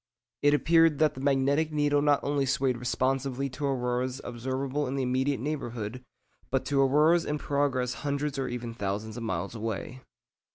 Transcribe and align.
It 0.41 0.55
appeared 0.55 0.97
that 0.97 1.13
the 1.13 1.21
magnetic 1.21 1.71
needle 1.71 2.01
not 2.01 2.21
only 2.23 2.47
swayed 2.47 2.79
responsively 2.79 3.49
to 3.49 3.67
auroras 3.67 4.19
observable 4.23 4.87
in 4.87 4.95
the 4.95 5.03
immediate 5.03 5.39
neighbourhood, 5.39 6.03
but 6.49 6.65
to 6.65 6.81
auroras 6.81 7.23
in 7.23 7.37
progress 7.37 7.93
hundreds 8.01 8.39
or 8.39 8.47
even 8.47 8.73
thousands 8.73 9.15
of 9.15 9.21
miles 9.21 9.53
away. 9.53 10.01